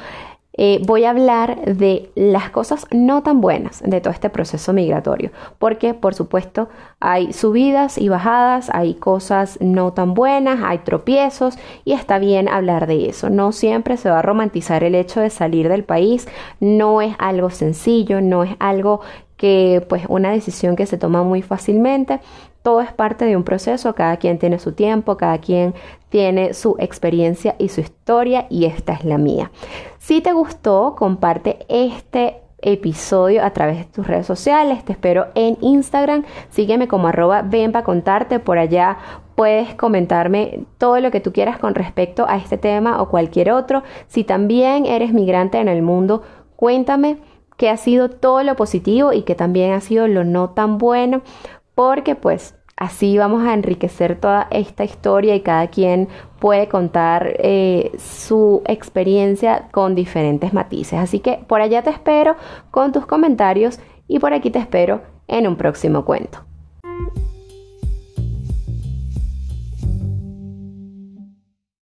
Eh, 0.55 0.81
voy 0.85 1.03
a 1.05 1.09
hablar 1.09 1.65
de 1.65 2.11
las 2.13 2.51
cosas 2.51 2.85
no 2.91 3.23
tan 3.23 3.41
buenas 3.41 3.81
de 3.83 4.01
todo 4.01 4.13
este 4.13 4.29
proceso 4.29 4.71
migratorio, 4.71 5.31
porque 5.57 5.95
por 5.95 6.13
supuesto 6.13 6.69
hay 6.99 7.33
subidas 7.33 7.97
y 7.97 8.07
bajadas, 8.07 8.69
hay 8.71 8.93
cosas 8.93 9.57
no 9.61 9.93
tan 9.93 10.13
buenas, 10.13 10.59
hay 10.63 10.77
tropiezos 10.79 11.57
y 11.85 11.93
está 11.93 12.19
bien 12.19 12.47
hablar 12.49 12.85
de 12.85 13.09
eso. 13.09 13.31
No 13.31 13.51
siempre 13.51 13.97
se 13.97 14.11
va 14.11 14.19
a 14.19 14.21
romantizar 14.21 14.83
el 14.83 14.93
hecho 14.93 15.21
de 15.21 15.31
salir 15.31 15.69
del 15.69 15.85
país, 15.85 16.27
no 16.59 17.01
es 17.01 17.15
algo 17.17 17.49
sencillo, 17.49 18.21
no 18.21 18.43
es 18.43 18.55
algo 18.59 19.01
que 19.43 19.85
pues 19.89 20.03
una 20.07 20.31
decisión 20.31 20.77
que 20.77 20.85
se 20.85 20.97
toma 20.97 21.21
muy 21.21 21.41
fácilmente. 21.41 22.21
Todo 22.61 22.79
es 22.79 22.93
parte 22.93 23.25
de 23.25 23.35
un 23.35 23.43
proceso, 23.43 23.93
cada 23.93 24.15
quien 24.15 24.39
tiene 24.39 24.57
su 24.57 24.71
tiempo, 24.71 25.17
cada 25.17 25.39
quien 25.39 25.73
tiene 26.07 26.53
su 26.53 26.77
experiencia 26.79 27.53
y 27.59 27.67
su 27.67 27.81
historia 27.81 28.47
y 28.49 28.63
esta 28.63 28.93
es 28.93 29.03
la 29.03 29.17
mía. 29.17 29.51
Si 29.99 30.21
te 30.21 30.31
gustó, 30.31 30.95
comparte 30.97 31.65
este 31.67 32.37
episodio 32.61 33.43
a 33.43 33.49
través 33.49 33.79
de 33.79 33.83
tus 33.83 34.07
redes 34.07 34.25
sociales. 34.25 34.85
Te 34.85 34.93
espero 34.93 35.27
en 35.35 35.57
Instagram. 35.59 36.23
Sígueme 36.49 36.87
como 36.87 37.09
arroba 37.09 37.41
ven 37.41 37.73
para 37.73 37.83
contarte. 37.83 38.39
Por 38.39 38.57
allá 38.57 38.97
puedes 39.35 39.75
comentarme 39.75 40.61
todo 40.77 41.01
lo 41.01 41.11
que 41.11 41.19
tú 41.19 41.33
quieras 41.33 41.59
con 41.59 41.75
respecto 41.75 42.25
a 42.29 42.37
este 42.37 42.57
tema 42.57 43.01
o 43.01 43.09
cualquier 43.09 43.51
otro. 43.51 43.83
Si 44.07 44.23
también 44.23 44.85
eres 44.85 45.11
migrante 45.11 45.57
en 45.57 45.67
el 45.67 45.81
mundo, 45.81 46.21
cuéntame 46.55 47.17
que 47.63 47.69
ha 47.69 47.77
sido 47.77 48.09
todo 48.09 48.43
lo 48.43 48.57
positivo 48.57 49.13
y 49.13 49.21
que 49.21 49.35
también 49.35 49.71
ha 49.71 49.79
sido 49.79 50.09
lo 50.09 50.25
no 50.25 50.49
tan 50.49 50.77
bueno, 50.77 51.21
porque 51.75 52.13
pues 52.13 52.55
así 52.75 53.17
vamos 53.17 53.47
a 53.47 53.53
enriquecer 53.53 54.19
toda 54.19 54.49
esta 54.51 54.83
historia 54.83 55.33
y 55.33 55.39
cada 55.39 55.67
quien 55.67 56.09
puede 56.39 56.67
contar 56.67 57.37
eh, 57.39 57.93
su 57.97 58.63
experiencia 58.65 59.69
con 59.71 59.95
diferentes 59.95 60.51
matices. 60.51 60.99
Así 60.99 61.21
que 61.21 61.39
por 61.47 61.61
allá 61.61 61.83
te 61.83 61.91
espero 61.91 62.35
con 62.69 62.91
tus 62.91 63.05
comentarios 63.05 63.79
y 64.09 64.19
por 64.19 64.33
aquí 64.33 64.49
te 64.49 64.59
espero 64.59 64.99
en 65.29 65.47
un 65.47 65.55
próximo 65.55 66.03
cuento. 66.03 66.39